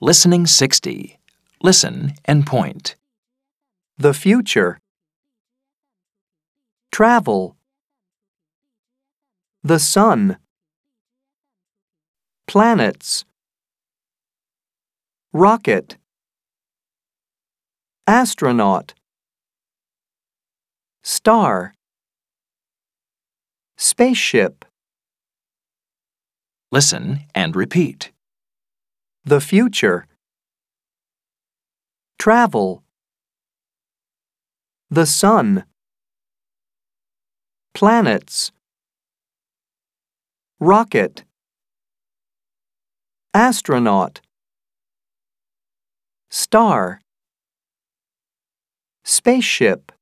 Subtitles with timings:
[0.00, 1.18] Listening 60.
[1.60, 2.94] Listen and point.
[3.96, 4.78] The future.
[6.92, 7.56] Travel.
[9.64, 10.36] The sun.
[12.46, 13.24] Planets.
[15.32, 15.96] Rocket.
[18.06, 18.94] Astronaut.
[21.02, 21.74] Star.
[23.76, 24.64] Spaceship.
[26.70, 28.12] Listen and repeat.
[29.24, 30.06] The future.
[32.18, 32.82] Travel.
[34.90, 35.64] The sun.
[37.74, 38.52] Planets.
[40.58, 41.24] Rocket.
[43.34, 44.20] Astronaut.
[46.30, 47.00] Star.
[49.04, 49.92] Spaceship.